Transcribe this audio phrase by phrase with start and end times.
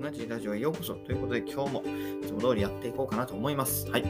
[0.00, 1.82] 同じラジオへようこそということで、今日も
[2.22, 3.88] いつも通りやっていこうかなと思います。
[3.90, 4.04] はい。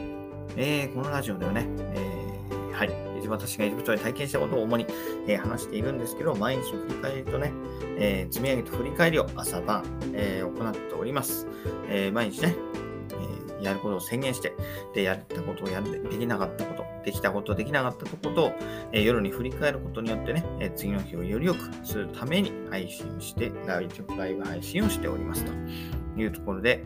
[0.57, 4.85] えー、このラジオではね、えー、はい、私が部長で体験したことを主に、
[5.27, 7.53] えー、話しているんですけど、毎日の振り返りとね、
[7.97, 11.47] えー、積み上げた振り返りを朝晩、えー、行っております。
[11.87, 12.55] えー、毎日ね、
[13.61, 14.53] え、やることを宣言して、
[14.93, 16.65] で、やったことをやる、できなかった、
[17.03, 18.51] できたこと、できなかったことを、
[18.91, 23.87] え、夜に振り返ることによってね、え、次の日をより良くするために配信して、ライ
[24.33, 25.51] ブ配信をしておりますと
[26.19, 26.83] いうところで、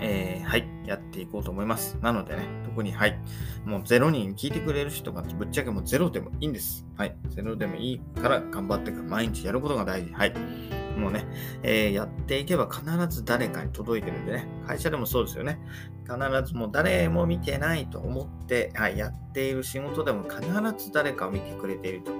[0.00, 1.96] えー、はい、やっていこうと思います。
[2.02, 3.18] なのでね、特に、はい、
[3.64, 6.84] もう0人聞いてくれる人がぶっちゃけもう0でもいいんです。
[6.96, 10.12] はい、0でもいいから頑張ってか、毎日やることが大事。
[10.12, 10.83] はい。
[10.96, 11.26] もうね、
[11.62, 15.58] えー、やっていけば必ず誰かに届いてるんでね、会社でもそうですよね。
[16.04, 16.16] 必
[16.46, 20.42] ずもう誰も見てないと思って、はい、やっている仕事でも必
[20.84, 22.12] ず誰かを見てくれていると。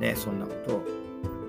[0.00, 0.82] ね、そんなことを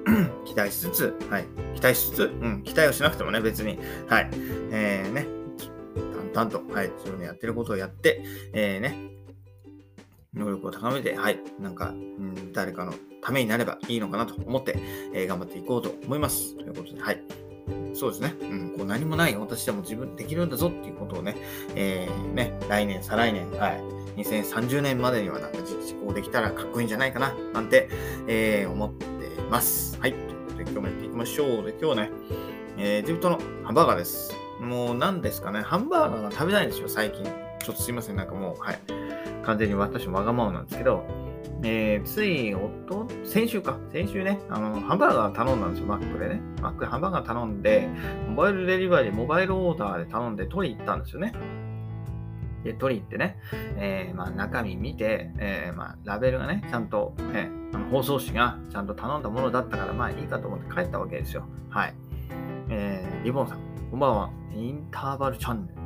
[0.46, 1.46] 期待しつつ、はい、
[1.76, 4.30] 期待しつつ、うん、期待をしなくてもね、別に、はい、
[4.72, 5.28] えー、ね、
[6.34, 9.19] 淡々と、はい、自分のやってることをやって、えー、ね、
[10.40, 14.78] 能力を高めて、はい、なんか、うん、誰かのためになればいいのかなと思って、
[15.14, 16.56] えー、頑張っていこうと思います。
[16.56, 17.22] ということで、はい。
[17.94, 18.36] そうですね。
[18.42, 21.36] うん、こう何もない私でも自分できるんだぞっていうことをね、
[21.76, 23.82] えー、ね、来年、再来年、はい、
[24.22, 27.90] 2030年までにはなんか実行できたらかっこいいんじゃないかな、なんて、
[28.28, 29.06] えー、思って
[29.50, 30.00] ます。
[30.00, 30.14] はい。
[30.14, 31.66] ということで、今日もやっていきましょう。
[31.66, 32.12] で、今日ね、
[32.78, 34.34] えー、ジブトのハンバーガーです。
[34.60, 37.24] もう何ですかね、ハンバーガーが食べたいんですよ、最近。
[37.24, 38.80] ちょっとすいません、なんかもう、はい。
[39.44, 41.04] 完全に私わがままなんですけど、
[41.64, 46.42] えー、つい、おと、先週か、先週ね、あの、ハンバーガー頼んだんですよ、マックでね。
[46.62, 47.90] マックでハンバーガー頼んで、
[48.30, 51.34] モバイルデリバリー、モバイルオーダーで頼んで取り行ったんですよね。
[52.64, 53.38] で、取り行ってね、
[53.78, 61.46] えー、まあ、中身見て、えー、まあ、ラベルがね、ちゃんと、えー、あの包装紙がちゃんと頼んだものだったから、まあいいかと思って帰ったわけですよ。
[61.70, 61.94] はい。
[62.70, 63.60] えー、リボンさん、
[63.92, 64.30] こんばんは。
[64.54, 65.80] インターバルチャンネル。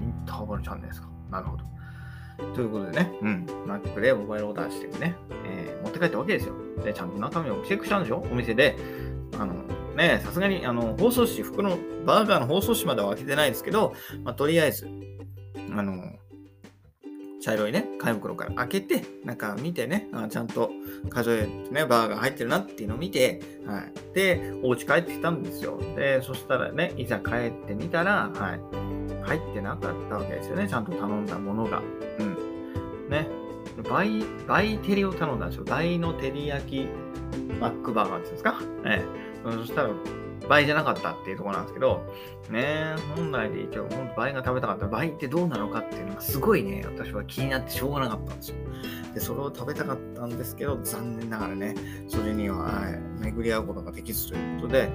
[0.00, 1.08] おインターバルチャンネルですか。
[1.30, 1.64] なるほど。
[2.54, 6.54] ということでね、うん、Mac でモバイルオーダーしてね、えー、持って帰ったわけですよ。
[6.84, 8.24] で、ちゃんと中身をチェックしたんでしょ？
[8.30, 8.76] お店で。
[9.38, 9.54] あの、
[9.94, 13.92] ね、さすがに、あの、包装紙、服のバーガーの包装紙までは開けてないですけど、
[14.24, 14.88] まあ、とりあえず、
[15.70, 16.02] あの、
[17.40, 20.70] 茶色いね、貝袋から開けて、なんか見てね、あちゃんと
[21.10, 24.14] 数えてね、バーガー入ってるなっていうのを見て、はい。
[24.14, 25.78] で、お家帰ってきたんですよ。
[25.94, 28.60] で、そしたらね、いざ帰ってみたら、はい。
[29.28, 31.82] 入ってなかったわけですよね、ちゃんと頼んだものが。
[32.18, 33.08] うん。
[33.10, 33.28] ね。
[33.88, 35.64] 倍、倍照りを頼んだんですよ。
[35.64, 36.88] 倍の照り焼き
[37.60, 38.60] マックバーガーっていうんですか？
[38.84, 39.52] ええ。
[39.52, 39.90] そしたら、
[40.48, 42.02] 倍じゃなかったっていうところなんですけど、
[42.50, 48.56] ね、本来で一応、本当倍が食べたかった倍ってどうなのかっていうのがすごいね、私は気になってしょうがなかったんですよ。
[49.14, 51.74] で、それを食べたかったんですけど、残念ながらね、
[52.08, 52.82] それには、
[53.20, 54.90] 巡り合うことができずということで、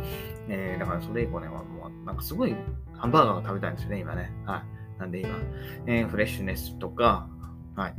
[0.48, 2.56] えー、だからそれ以降ね、もう、なんかすごい
[2.98, 4.32] ハンバーガーが食べたいんですよね、今ね。
[4.46, 4.64] は
[4.98, 5.00] い。
[5.00, 5.36] なんで今、
[5.86, 7.28] えー、フレッシュネスとか、
[7.76, 7.96] はい。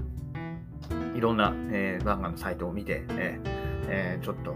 [1.14, 3.54] いろんな、えー、バーガーのサイトを見て、えー
[3.88, 4.54] えー、ちょっと、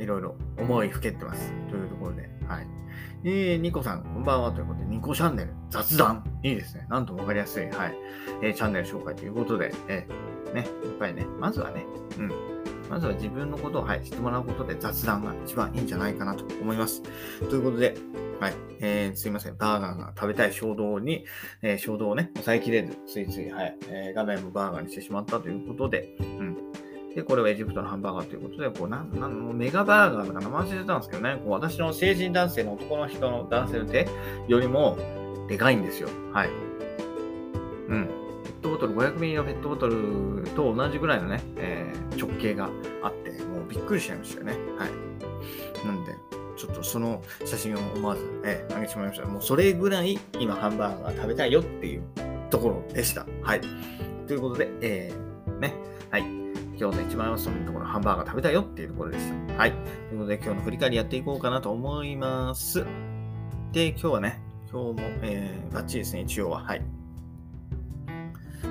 [0.00, 1.52] いろいろ思いふけってます。
[1.68, 2.66] というところで、はい。
[3.22, 4.50] えー、ニコさん、こんばんは。
[4.50, 6.24] ということで、ニコチャンネル、雑談。
[6.42, 6.86] いいですね。
[6.88, 7.94] なんとわかりやすい、はい。
[8.42, 11.84] えー、チャンネル紹介ということで、えー、ね、やっぱりね、まずはね、
[12.18, 12.32] うん。
[12.88, 17.02] まずは自分のことを、はい、知ってもらうことで雑談が一番いいんじゃないかなと思います。
[17.48, 17.94] ということで、
[18.40, 18.54] はい。
[18.80, 19.56] えー、すいません。
[19.58, 21.26] バーガーが食べたい衝動に、
[21.60, 26.69] えー、衝動をね、抑えきれず、ついつい、はい、えー、画面もバーガーにしてしまったということで、うん。
[27.14, 34.08] で、これはエジプトのハンバーガーということで、こう、なん、なん、メガバーガーとか名前忘れてたんですけどね、こう私の成人男性の男の人の男性の手
[34.46, 34.96] よりも、
[35.48, 36.08] でかいんですよ。
[36.32, 36.48] はい。
[37.88, 38.06] うん。
[38.44, 42.70] ペットボトル、500ミリのペットボトルと同じぐらいのね、えー、直径が
[43.02, 44.52] あって、もうびっくりしちゃいましたよね。
[44.78, 45.86] はい。
[45.86, 46.14] なんで、
[46.56, 49.26] ちょっとその写真を思わず、えー、あげてしまいました。
[49.26, 52.02] もうそれぐらい今ハンバーガー食べたいよっていう
[52.50, 53.26] ところでした。
[53.42, 53.60] はい。
[54.28, 55.74] ということで、えー、ね。
[56.10, 56.49] はい。
[56.80, 59.54] 今日の一番そのところハンバーガー食べたよっていうところでした。
[59.54, 59.72] はい。
[59.72, 62.86] ということで今日の振り返りやっていこうかなと思います。
[63.72, 64.40] で、今日はね、
[64.72, 66.64] 今日も、えー、バッチリですね、一応は。
[66.64, 66.82] はい。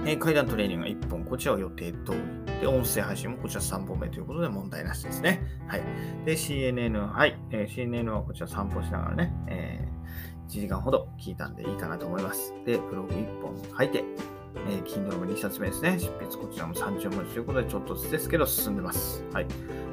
[0.08, 2.14] えー、階段トレーニングが1本、こちらは予定通
[2.48, 2.62] り。
[2.62, 5.44] で、音声配信もこちら3本目ということで問題なしですね。
[5.68, 5.84] はい。
[6.26, 7.38] で、CNN は、い。
[7.52, 12.56] えー、CNN はこちら散歩しながらね、えー、1時間ほど聞いたんでいいかなと思います。
[12.66, 14.04] で、ブログ1本書いて、
[14.68, 16.00] えー、Kindle も2冊目ですね。
[16.00, 19.24] 執筆こちらも30文字ということで、ちょっとずつですけど進んでます。
[19.34, 19.48] はい。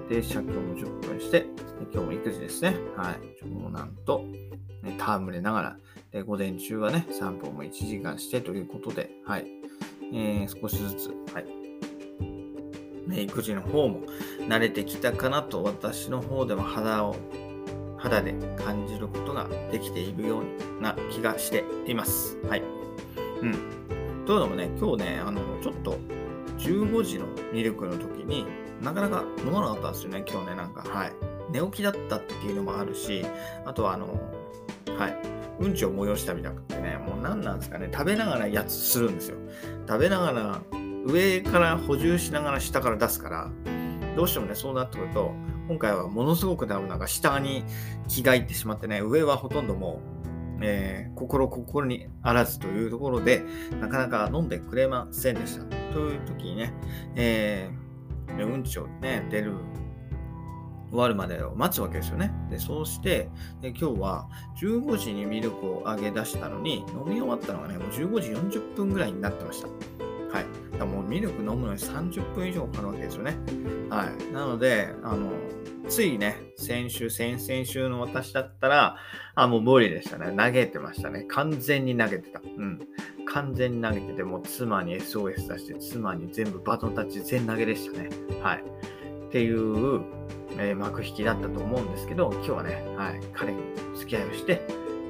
[0.09, 1.47] で、写経も10分して、
[1.93, 2.77] 今日も育児ですね。
[2.97, 3.17] はい。
[3.41, 4.25] 長男と、
[4.83, 5.77] ね、戯れながら、
[6.13, 9.47] で、午前中はね、散歩も1時間してということで、はい。
[10.13, 11.47] えー、少しずつ、はい。
[13.09, 14.01] ね、育児の方も
[14.49, 17.17] 慣れてきたかなと、私の方でも肌を、
[17.99, 22.39] 肌で感じることができているような気がしています。
[22.49, 22.63] はい。
[23.43, 23.96] うん。
[24.27, 25.99] というのもね、今日ね、あの、ちょっと
[26.59, 28.45] 15時のミルクの時に
[28.83, 30.83] なかなか飲まなかったんですよね、今日ね、なんか。
[30.83, 31.13] はい。
[31.53, 33.25] 寝起きだったっていうのもあるし、
[33.65, 34.21] あとはあの、
[34.99, 35.17] はい。
[35.61, 39.37] うんちを催したみたくてね、もう何なんですかね、食べながらやつするんですよ。
[39.87, 40.61] 食べながら、
[41.07, 43.51] 上から補充しながら下から出すから、
[44.17, 45.33] どうしてもね、そうなってくると、
[45.69, 47.65] 今回はものすごくなんか下に
[48.09, 50.26] 気がいってしまってね、上はほとんどもう、
[50.61, 53.43] えー、心心にあらずというところで、
[53.81, 55.65] なかなか飲んでくれませんでした。
[55.93, 56.73] という時にね、
[57.15, 59.55] えー、うんちをね、出る
[60.91, 62.33] 終わるまでを待つわけですよね。
[62.51, 63.29] で、そうして、
[63.61, 64.29] で今日は
[64.61, 69.69] 15時にミルクをあげ出したのに、飲み終わったのがね、もう15時40分ぐらいになってました。
[69.69, 70.66] はい。
[70.85, 73.37] もうミルク飲むのに30分以上かかるわけですよね。
[73.89, 74.33] はい。
[74.33, 75.33] なので、あの、
[75.89, 78.97] ついね、先週、先々週の私だったら、
[79.35, 80.37] あ、もう無理でしたね。
[80.37, 81.25] 投げてましたね。
[81.29, 82.41] 完全に投げてた。
[82.41, 82.81] うん。
[83.27, 88.11] 完全に投げてて、もう妻に SOS 出して、妻に全部バトンタッチ全投げでしたね。
[88.43, 88.65] はい。
[89.29, 90.03] っていう、
[90.59, 93.61] えー、幕引きだったと思うんですけど、今日はね、はい、彼に
[93.95, 94.63] 付き合いをして、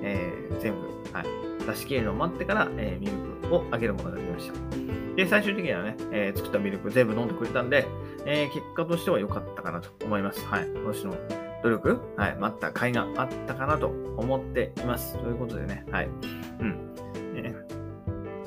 [0.02, 3.12] えー、全部、はい、出し切るのを待ってから、えー、ミル
[3.48, 5.05] クをあげることができました。
[5.16, 7.86] で、最終的にはね、えー、作ったミルク全部飲んでくれたんで、
[8.26, 10.44] えー、結果としては良かったかなと思います。
[10.44, 10.70] はい。
[10.84, 11.16] 私の
[11.62, 15.18] 努力、はい、待った甲斐があったかなと思っています。
[15.18, 16.06] ということでね、はい。
[16.06, 16.08] う
[16.64, 16.94] ん。
[17.34, 17.54] え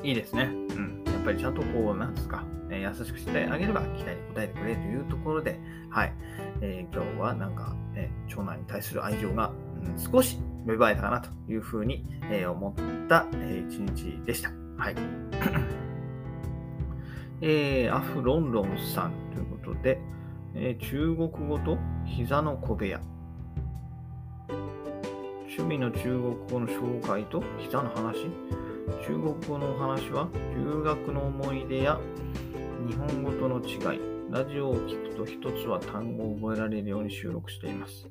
[0.02, 0.44] ー、いいですね。
[0.44, 1.02] うん。
[1.06, 5.58] やっぱりちゃんとこう、なんですか、え優しくしてあげれば期待に応えてくれるというところで、
[5.90, 6.12] はい。
[6.60, 9.52] え、今日はなんか、え長男に対する愛情が、
[9.84, 14.52] うん、少し芽生えたかなというふうに、え思った、え一日でした。
[14.76, 14.94] はい。
[17.42, 19.98] えー、アフロンロンさんということで、
[20.54, 23.00] えー、中国語と膝の小部屋。
[25.42, 28.26] 趣味の中国語の紹介と膝の話。
[29.06, 31.98] 中国語のお話は留学の思い出や
[32.88, 34.00] 日本語との違い。
[34.30, 38.06] ラジオを聞くと一つは単語を覚えられるように収録しています。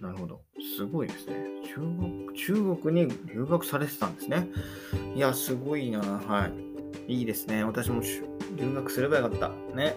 [0.00, 0.42] なるほど。
[0.76, 1.36] すごいですね。
[1.64, 4.48] 中国、中国に留学されてたんですね。
[5.14, 6.00] いや、すごいな。
[6.00, 6.71] はい。
[7.08, 7.64] いいですね。
[7.64, 8.02] 私も
[8.56, 9.48] 留学すればよかった。
[9.74, 9.96] ね。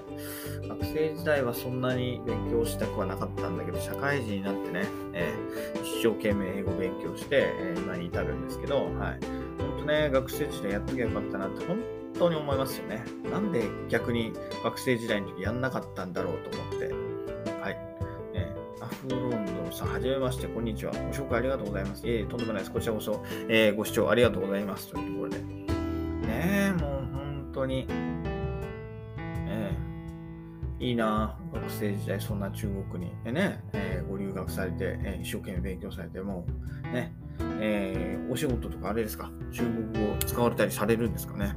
[0.68, 8.86] 学生時代はそんなに勉強したくはなかったんだけど、社会人になってね、えー、一生懸命英語勉強して、えー、今に至るんですけど、はい。
[9.60, 11.80] 本当ね、学生時代やっときゃよかったなって本
[12.18, 13.04] 当に思いますよね。
[13.32, 16.86] なんで逆に学生時代の時やんなかったんだろうと思って。
[17.62, 17.78] はい。
[18.34, 20.92] えー、アフロンドさん、はじめまして、こんにちは。
[20.92, 22.02] ご紹介ありがとうございます。
[22.06, 22.72] ええとんでもないです。
[22.72, 24.92] こちらこそ、えー、ご視聴ありがとうございます。
[24.92, 25.75] というところで。
[26.26, 27.88] ねえ、もう本当に。
[29.48, 29.72] え
[30.80, 33.12] え、いいな学生時代そんな中国に。
[33.24, 36.46] でね、えー、ご留学されて、えー、一生懸命勉強されても
[36.92, 37.14] ね、
[37.60, 39.30] え、お仕事とかあれですか？
[39.52, 41.56] 中国語を使われたりされるんですかね、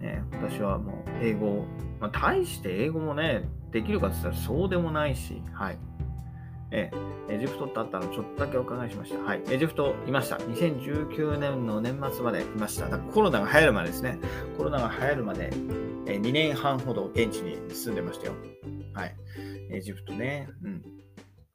[0.00, 1.64] え私はもう英語、
[2.00, 5.78] まあ、大して英語もねできるかって言ったらそうでもないしはい。
[6.70, 6.90] え
[7.28, 9.18] エジプトってあったのちょっとだけお伺いしました。
[9.18, 9.42] はい。
[9.50, 10.36] エジプトいました。
[10.36, 12.88] 2019年の年末までいました。
[12.88, 14.18] だコロナが流行るまでですね。
[14.56, 15.50] コロナが流行るまで、
[16.06, 18.34] え2年半ほど現地に住んでましたよ。
[18.94, 19.16] はい。
[19.70, 20.48] エジプトね。
[20.62, 20.82] うん。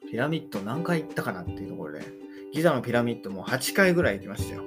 [0.10, 2.06] ピラミッド何回行ったかなっていうところで、
[2.54, 4.64] ギザのピラミッドも8回ぐらい行きましたよ。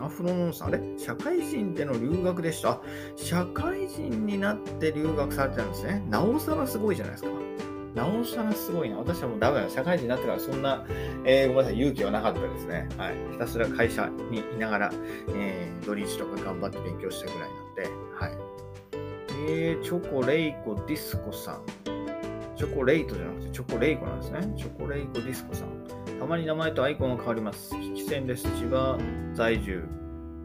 [0.00, 0.80] アフロノンさん、あれ？
[0.98, 2.78] 社会人での留学でした？
[3.16, 6.04] 社会人になって留学されてたんですね。
[6.10, 7.30] なおさらすごいじゃないですか。
[7.94, 8.98] なおさらすごいな。
[8.98, 9.70] 私はもうダメだ。
[9.70, 10.84] 社会人になってからそんな、
[11.24, 12.88] えー、ごめんなさい、勇気はなかったですね。
[12.98, 13.14] はい。
[13.32, 14.92] ひたすら会社にいながら、
[15.28, 17.82] えー、土日とか頑張って勉強したぐらいなんで、
[18.16, 18.38] はい。
[19.46, 21.62] えー、チョコレイコディスコさん。
[22.56, 24.54] チョコレイトじゃなくてチョコレイコなんですね。
[24.56, 25.68] チョコレイコディスコさん。
[26.18, 27.70] たまに名前とアイコンが変わります。
[27.80, 28.44] 危機戦です。
[28.58, 28.98] 千葉
[29.34, 29.84] 在住。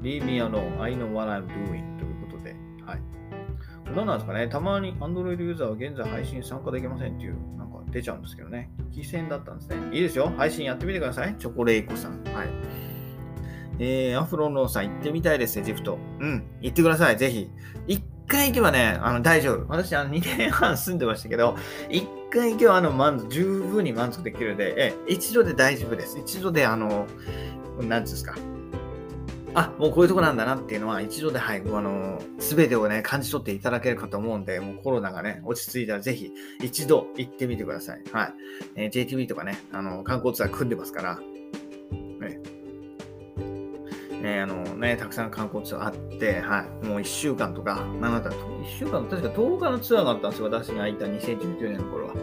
[0.01, 0.81] Leave me alone.
[0.81, 1.97] I know what I'm doing.
[1.97, 2.55] ということで。
[2.85, 3.18] はい。
[3.95, 8.69] 何なんですかねたまに Android ユーザーは現在配信参加できませんっていう、なんか出ちゃうんですけどね。
[8.91, 9.77] 危機戦だったんですね。
[9.91, 10.31] いいですよ。
[10.37, 11.35] 配信やってみてください。
[11.37, 12.23] チョコレイコさん。
[12.33, 12.47] はい。
[13.79, 15.97] えー、アフロノーさん行ってみたいです、エジプト。
[16.19, 17.49] うん、行ってください、ぜひ。
[17.87, 19.65] 一回行けばね、あの大丈夫。
[19.69, 21.55] 私、あの2年半住んでましたけど、
[21.89, 26.19] 一回行けばあの満足、十分に満足できるので、え、一度で大丈夫です。
[26.19, 27.07] 一度で、あの、
[27.81, 28.35] なんつうんですか。
[29.59, 36.31] あ、もうこういうとこなんだなっていうのは、一度で、はい、あの、すべてをね、感じ取っていただけるかと思うんで、もうコロナがね、落ち着いたらぜひ、
[36.63, 38.03] 一度行ってみてください。
[38.13, 38.33] はい。
[38.75, 42.39] えー、JTB とかね、あの、観光ツアー組んでますから、ね、
[44.21, 52.13] えー、あのね、たくさん観光ツアーあって、はい、もう1週間とか、なんだった1週間、確か10日のツアーがあったんですよ、私がいた2019年の頃は。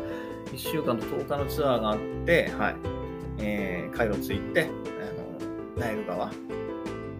[0.52, 2.76] 1週間と10日のツアーがあって、はい、
[3.38, 6.30] えー、カイロ着いて、あのナイル川、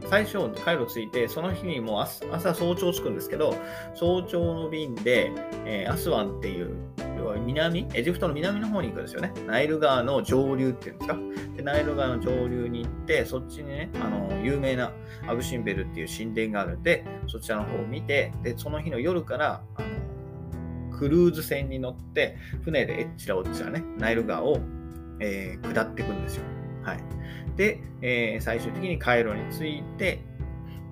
[0.09, 3.57] 最初、カイロ着いて、その日にもう朝早朝着くんですけど、
[3.95, 5.33] 早朝の便で、
[5.65, 6.75] えー、アスワンっていう、
[7.19, 9.33] 要は南、エジプトの南の方に行くんですよね。
[9.47, 11.19] ナイル川の上流っていうんですか？
[11.57, 14.93] でナイル川の上流に行って、そっちにね、あの有名な
[15.27, 19.89] アブシンベルっていう神殿があるんで、そちらの方を見て、で、その日の夜から、あの
[20.97, 24.61] クルーズ船に乗って、船でえっちらおっちらね、ナイル川を、
[25.21, 26.45] えー、下っていくんですよ。
[26.87, 27.01] はい。
[27.57, 30.21] で、えー、最終的にカイロに着いて、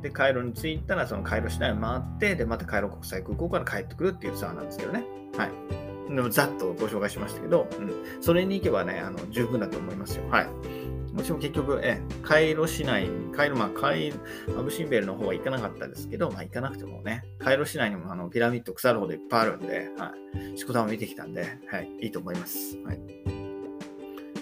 [0.02, 5.04] で、カイロに着いたら、そのカイロ市内を回って、で、またカイロ国際空港から帰ってくるっていうツアーなんですけどね。
[5.36, 5.50] はい。
[6.14, 10.28] でもざっとご紹介しましたけど、うん、それに行けばね、あの十分だと思いますよ。
[10.28, 10.46] はい。
[11.14, 14.12] もちろん結局、えカイロ市内、カイロ、まあ、カイ
[14.58, 20.12] アブシンベルの方は行かなかったですけど、まあ、行かなくてもね、カイロ市内にもあのピラミッド腐るほどいっぱいあるんで、は
[20.54, 20.58] い。
[20.58, 22.76] しこたま見てきたんで、はい、いいと思います。
[22.84, 23.00] はい。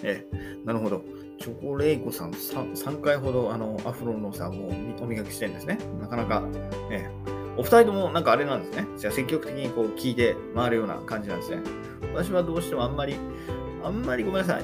[0.03, 0.25] え
[0.65, 1.03] なるほど。
[1.39, 4.69] チョコレイコさん 3, 3回ほどあのアフロのさんを
[5.01, 5.77] お磨きしてるんですね。
[5.99, 6.43] なかなか、
[6.89, 7.09] え
[7.55, 8.87] お二人ともなんかあれなんですね。
[8.97, 11.61] じゃあ積極的にこう聞いて回るような感じなんですね。
[12.13, 13.15] 私はどうしてもあんまり、
[13.83, 14.63] あんまりごめんなさい。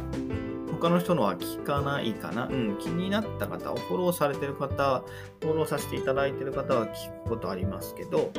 [0.79, 2.47] 他の人のは聞かないかな。
[2.47, 5.03] うん、気になった方、フォローされてる方、
[5.41, 8.31] フォローさせていただいてる方は聞くことありますけど、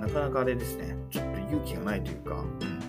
[0.00, 0.96] なかなかあれですね。
[1.10, 2.42] ちょっと勇気がないというか、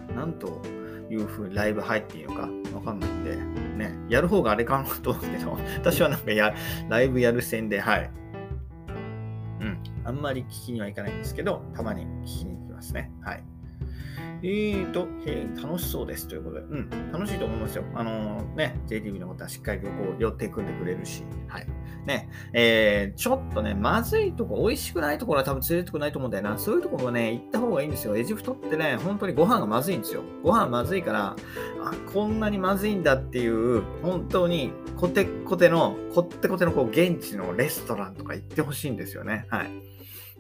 [0.10, 0.62] うん、なんと
[1.10, 6.54] いうふうにライブ入っていいのかわかんないんで、ね、やる方があれかなと思うけど、 私はなんかや、
[6.90, 8.10] ライブやる線で、はい。
[9.62, 13.12] うん、あんまり聞きにはいかないんですけど、たまに聞きに行きますね。
[13.22, 13.44] はい。
[14.44, 17.84] えーと、えー、楽しそうですということで、うん、楽しいと思いますよ。
[17.96, 21.68] あのー、ね、JTB のことはしっかり旅行、寄って組んでくれるし、はい。
[22.06, 26.58] ね、えー、ちょっとね、まずいとこ、美味しくないところは多分連れてくないと思うんだよな。
[26.58, 28.16] そういうところもね、行った方がいいんですよ。
[28.16, 30.22] エジプトってね、本当にご飯がまずいんですよ。
[30.44, 31.36] ご飯まずいから、
[31.84, 39.46] あ、こんなにまずいんだっていう、本当にコテコテの、コテコテのこう現地のレストランとか行ってほしいんですよね。
[39.50, 39.97] はい。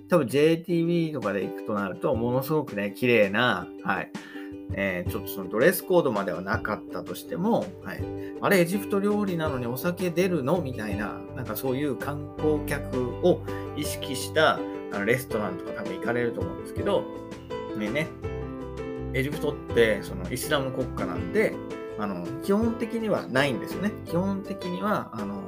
[0.09, 4.11] 多分 JTB とかで行くとなると、ものすごくね、綺麗な、はい。
[4.73, 8.03] えー、ちょっとそのドレスコードまではなかったとしても、はい、
[8.41, 13.41] あれエジプト料理なのにお酒出るのみたいな、なんかそういう観光客を
[13.75, 14.59] 意識した
[14.91, 17.03] あのレストランとか多分行かれると思うんですけど、
[17.77, 18.07] ねね、
[19.13, 21.55] エジプトってそのイスラム国家なんで、
[21.99, 23.91] あの基本的にはないんですよね。
[24.05, 25.46] 基本的にはあの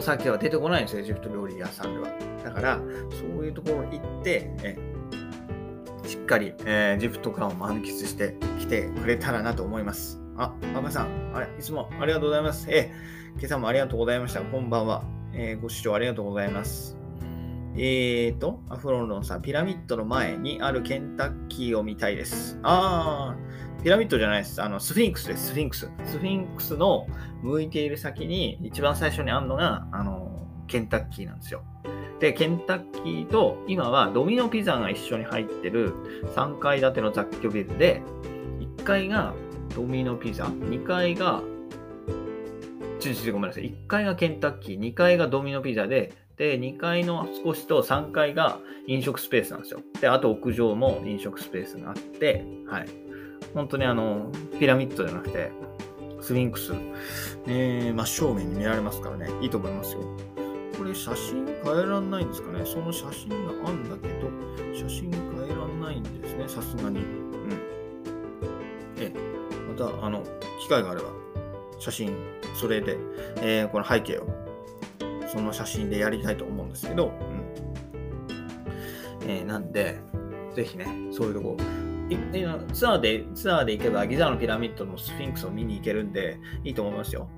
[0.00, 2.08] お酒は出てこないんですよ、エジプト料理屋さんでは。
[2.42, 2.80] だから、
[3.10, 4.78] そういうところ行って、え
[6.06, 10.18] しっかり、えー、エジプト感を満喫してきてくれたらなと思います。
[10.38, 12.66] あ、パパさん、あれ、いつもありがとうございます。
[12.70, 14.40] えー、今朝もありがとうございました。
[14.40, 15.04] こんばんは。
[15.34, 16.96] えー、ご視聴ありがとうございます。
[17.76, 22.58] えーと、アフロンロンさん、ピラミッドの前にあるケンタッキーを見たいです。
[22.62, 23.49] あー、
[23.82, 24.60] ピラミッドじゃないです。
[24.60, 25.90] あの、スフィンクスです、スフィンクス。
[26.04, 27.06] スフィンクスの
[27.42, 31.62] 向いている先に、一番最初にあるのが、あの、ケンタッキーなんですよ。
[32.20, 35.94] で、ケンタッキーと、今はドミノピザが一緒に入ってる
[36.36, 38.02] 3階建ての雑居ビルで、
[38.60, 39.32] 1階が
[39.74, 41.42] ドミノピザ、2階が、
[42.98, 43.64] ちょちょごめんなさい。
[43.64, 49.80] 1階がケンタッキー、2階がドミノピザで、で、2階の少しと3階が飲食スペースなんですよ。
[50.02, 53.09] で、あと屋上も飲食スペースがあって、はい。
[53.54, 55.52] 本当にあの、ピラミッドじゃなくて、
[56.20, 56.72] スフィンクス、
[57.46, 60.00] えー、真正面に見られますからね、いいと思いますよ。
[60.76, 63.36] これ写真変えらんないんですかねその写真が
[63.68, 64.30] あんだけど、
[64.74, 67.00] 写真変えらんないんですね、さすがに。
[67.00, 67.60] うん。
[68.98, 69.12] え、
[69.68, 70.22] また、あの、
[70.60, 71.08] 機会があれば、
[71.78, 72.16] 写真、
[72.54, 72.96] それで、
[73.42, 74.26] えー、この背景を、
[75.28, 77.12] その写真でやりたいと思うんですけど、うん。
[79.28, 79.98] えー、なんで、
[80.54, 81.56] ぜひね、そういうとこ、
[82.72, 87.28] ツアーで、ツアーで行けばギザのピラミッドのスフィンクスを見に行けるんで、いいと思いますよ。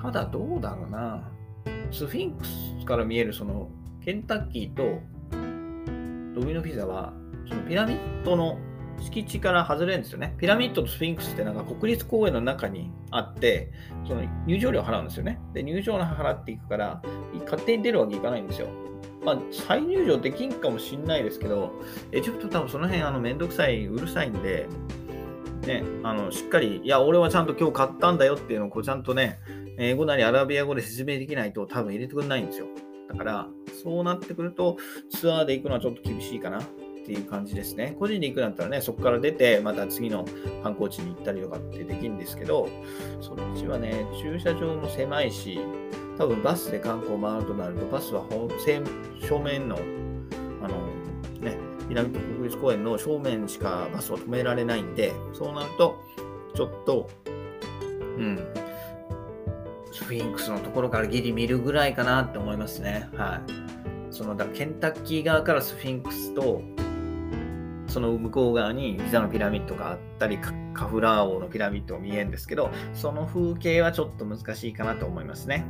[0.00, 1.30] ただ、どうだろうな。
[1.90, 3.70] スフィンクスから見えるその、
[4.04, 5.00] ケンタッキーと
[6.34, 7.12] ドミノピザは、
[7.48, 8.58] そのピラミッドの
[9.00, 10.34] 敷地から外れるんですよね。
[10.38, 13.70] ピラミッドとスフィンクスってなんか国立公園の中にあって、
[14.06, 15.40] その入場料払うんですよね。
[15.52, 17.02] で、入場料払っていくから、
[17.44, 18.68] 勝手に出るわけいかないんですよ。
[19.24, 21.72] まあ、再入場できんかもしんないですけど、
[22.10, 24.66] エジプト多分その辺、あの、めんどくさい、うるさいんで、
[25.66, 29.38] ね、あの、しっかり、いや、俺はちゃんと今日買ったんだよっていうのを、こう、ちゃんとね、
[29.78, 32.66] 英語なりアラビア語で説明できないと多分入れてくれないんですよ。
[33.08, 33.46] だから、
[33.82, 34.76] そうなってくると、
[35.10, 36.60] ツアーで行くのはちょっと厳しいかな。
[37.02, 37.96] っていう感じですね。
[37.98, 40.24] 個人で行くんだったらね、そこから出て、また次の
[40.62, 42.68] 観光地に行ったりとかってできるんですけど、
[43.20, 45.58] そっちはね、駐車場も狭いし、
[46.18, 49.78] 多分バスで観光を回るとなると、バスは正面の、
[50.62, 50.86] あの、
[51.40, 51.56] ね、
[51.88, 55.98] 南国立公園の正面しかバスを止められないんで、そうなると、
[56.54, 57.08] ちょっと、
[58.18, 58.38] うん、
[59.92, 63.08] スフィンクスのところからギリ見るぐらいかなって思いますね。
[63.14, 64.12] はい。
[64.12, 66.62] そのだケンタッキー側からスフィンクスと、
[67.86, 75.66] その向こう側にギザのピラミッドがあったり、カフラー王のピラミッドが見えるんですけど、その風景はちょっと難しいかなと思いますね。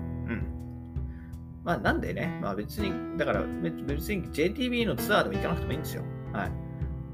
[1.64, 6.02] まあなんでね、まあ別に、だから別に JTB のツアーでも行かなくてもいいんですよ。
[6.32, 6.52] はい。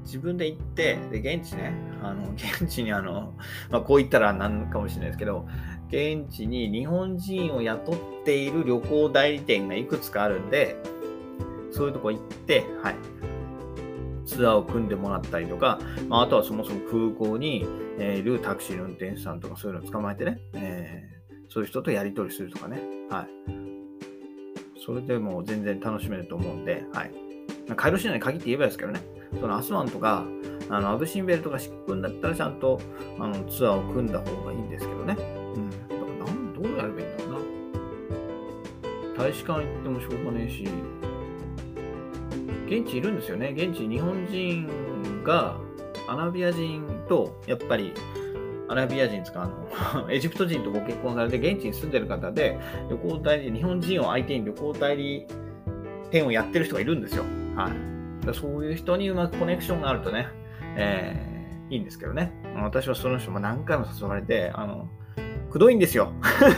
[0.03, 3.33] 自分で行って、で、現地ね、あの、 現地にあの、
[3.69, 5.47] まあこう言ったらなんかもしれないですけど、
[5.89, 7.95] 現地に日本人を雇っ
[8.25, 10.77] ている旅行代理店がいくつかあるんで、
[11.71, 12.95] そういうとこ行って、はい。
[14.25, 17.65] ツアーを組んでもらったりとか、まあ、あとはそもそも空港に、
[17.97, 21.18] え、いるタクシーの運転手さんとかそういうのを捕まえてね、えー、
[21.49, 22.81] そういう人とやり取りするとかね。
[23.09, 23.27] はい。
[24.85, 27.11] それでも全然楽しめると思うんで、はい。
[27.75, 29.01] カイロ市内に限って言えばですけどね、
[29.39, 30.25] そのアスワンとか、
[30.69, 32.79] あのアブシンベルとかシックんだったらちゃんと
[33.19, 35.15] あのツアーを組んだ方がいいんですけどね。
[35.55, 35.69] うん。
[35.69, 37.33] だからなんどうやればいいんだろう
[39.15, 39.23] な。
[39.23, 40.67] 大使館行ってもしょうがねえし、
[42.67, 43.53] 現地いるんですよね。
[43.57, 45.57] 現地日本人が
[46.07, 47.93] アラビア人とやっぱり
[48.69, 52.57] アラビア人使うの、 エジプト人とご結婚されて現地に住んでる方で、
[52.89, 55.27] 旅行代理、日本人を相手に旅行代理
[56.11, 57.23] 店をやってる人がいるんですよ。
[57.55, 58.33] はい。
[58.33, 60.27] そういう人にうまくコネクションがあるとね、
[60.75, 62.31] えー、いいんですけどね。
[62.61, 64.87] 私はその人も何回も誘われて、あの、
[65.49, 66.13] くどいんですよ。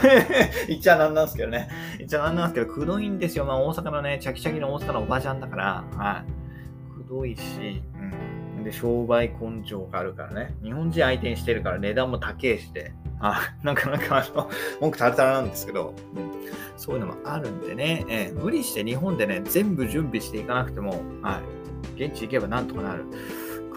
[0.68, 1.68] 言っちゃなんなんですけどね。
[1.96, 3.46] 言っちゃなんなんですけど、くどいんですよ。
[3.46, 7.02] まあ大阪のね、チャキチャキの大阪のおばちゃんだから、はい。
[7.02, 8.31] くどいし、うん。
[8.64, 10.54] で、商売根性があるからね。
[10.62, 14.50] 日本人相手にしてるから値段も高えして、あ、なかなかあの、
[14.80, 16.30] 文句タラタラなんですけど、うん、
[16.76, 21.40] そういうのもあるんでね、えー、無理して日本でね、全部準備していかなくても、は
[21.98, 22.04] い。
[22.04, 23.04] 現地行けばなんとかなる。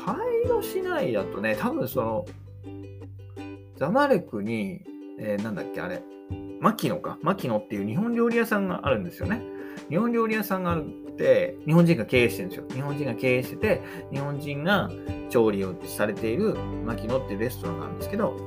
[0.05, 0.13] カ
[0.45, 2.25] イロ市内だとね、多分その、
[3.77, 4.81] ザマレクに
[5.17, 6.01] えー、なんだっけ、あれ、
[6.59, 7.17] 牧野か。
[7.21, 9.41] 牧野っていう日本料理屋さんがあるんですよね。
[9.89, 12.65] 日本料理屋さんがあるて、日本人が経営してるんですよ。
[12.71, 14.89] 日本人が経営してて、日本人が
[15.29, 18.37] 調理をされている牧野っていうレストランなんですけど、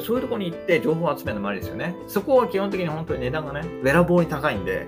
[0.00, 1.94] そういうとこに行って情報を集めるのもありですよね。
[2.08, 4.86] そこは基本的に本当に値段がね、べらぼうに高いんで、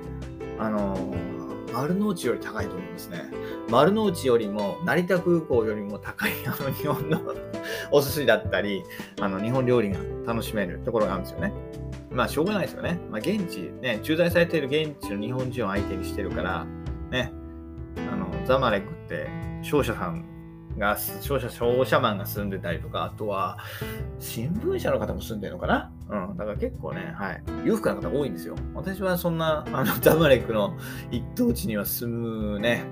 [0.58, 3.24] あのー、丸の内より高いと思いますね。
[3.68, 7.20] 丸の内よりも、成田空港よりも高い、あの、日本の
[7.92, 8.82] お寿司だったり、
[9.20, 11.52] あの、日本料理が楽しめるところがあるんですよね。
[12.10, 12.98] まあ、しょうがないですよね。
[13.10, 16.66] まあ、現地、ね、駐在されている現地の日本人を相手にしてるから、
[17.10, 17.32] ね、
[18.12, 19.28] あの、ザマレクって
[19.62, 20.24] 商社さん
[20.78, 23.58] が、商社、商社マンが住んでたりとか、あとは、
[24.18, 25.92] 新聞社の方も住んでるのかな？
[26.08, 26.36] うん。
[26.36, 27.42] だから結構ね、はい。
[27.64, 28.54] 裕福な方多いんですよ。
[28.74, 30.76] 私はそんな、あの、ザマレクの
[31.10, 32.84] 一等地には住むね、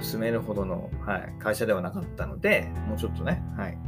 [0.00, 3.78] 住めるほどの、はい、会社ではなかったので、もうちょっとね、はい、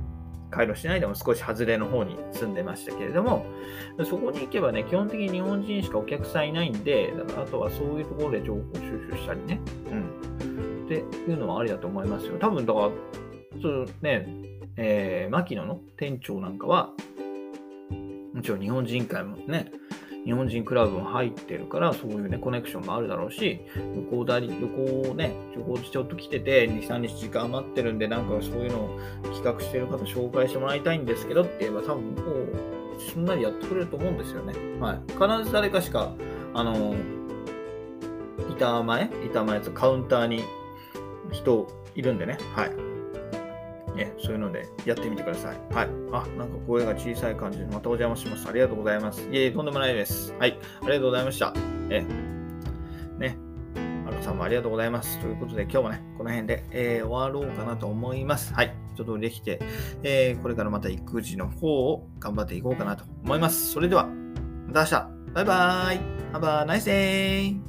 [0.51, 3.47] 回路しないでも少し外れの方に住んでましたけれども、
[4.05, 10.85] そこに行けばね、基本的に日本人しかお客さんいないんで、だからあとはそういうところで情報収集したりね、うん。
[10.87, 12.39] っていうのはありだと思いますよ。
[12.39, 12.91] 多分、だから、
[13.61, 14.27] そうね、
[14.77, 16.93] えー、牧野の店長なんかは、
[18.33, 19.73] もちろん日本人会もね、
[20.25, 23.61] 日本人クラブも入ってるから、そういうね、コネクションもあるだろうし、
[23.95, 28.99] 旅行代理、旅行をね、旅行ちょっと来てて、2、3日時間余ってるんで、なんかそういうのを
[29.35, 34.55] 企画してる方紹介してもらいたいんですけどって言えば、多分もう、すんなりやってくれると思うんですよね。
[34.81, 35.01] はい。
[35.07, 36.13] 必ず誰かしか、
[36.55, 36.95] あの、
[38.51, 40.43] 板前板前とカウンターに
[41.31, 42.39] 人いるんでね。
[42.55, 42.98] はい。
[43.99, 45.57] ね、そういうのでやってみてください。
[45.75, 45.89] はい。
[46.13, 48.49] あ、なんか声が小さい感じでまたお邪魔します。
[48.49, 49.29] ありがとうございます。
[49.29, 50.33] いえいえ、とんでもないです。
[50.39, 50.57] はい。
[50.83, 51.53] ありがとうございました。
[51.91, 52.05] え、
[53.19, 53.37] ね。
[54.05, 55.19] マルコさんもありがとうございます。
[55.19, 58.55] ということで、今日もね、この辺で、えー、終わろうかなと思います。
[58.55, 58.73] はい。
[58.95, 59.61] 一通りできて、
[60.05, 63.73] えー、これからまた育児の方を頑張っていこうかなと思います。
[63.73, 64.07] それでは、
[64.69, 65.19] また明日。
[65.35, 66.01] バイバーイ。
[66.33, 67.68] Have a nice day.